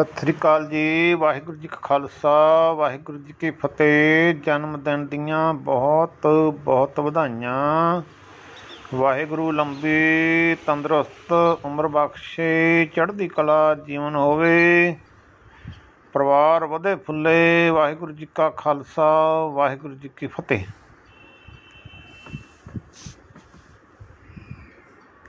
[0.00, 5.54] ਸਤਿ ਸ੍ਰੀ ਅਕਾਲ ਜੀ, ਵਾਹਿਗੁਰੂ ਜੀ ਕਾ ਖਾਲਸਾ, ਵਾਹਿਗੁਰੂ ਜੀ ਕੀ ਫਤਿਹ। ਜਨਮ ਦਿਨ ਦੀਆਂ
[5.54, 8.02] ਬਹੁਤ ਬਹੁਤ ਵਧਾਈਆਂ।
[8.94, 11.32] ਵਾਹਿਗੁਰੂ ਲੰਬੀ, ਤੰਦਰੁਸਤ,
[11.64, 14.96] ਉਮਰ ਬਖਸ਼ੇ, ਚੜ੍ਹਦੀ ਕਲਾ ਜੀਵਨ ਹੋਵੇ।
[16.12, 19.10] ਪਰਿਵਾਰ ਵਧੇ ਫੁੱਲੇ, ਵਾਹਿਗੁਰੂ ਜੀ ਕਾ ਖਾਲਸਾ,
[19.46, 20.64] ਵਾਹਿਗੁਰੂ ਜੀ ਕੀ ਫਤਿਹ।